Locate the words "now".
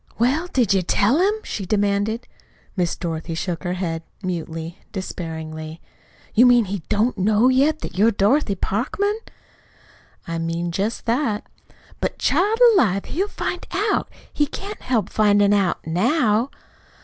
15.85-16.49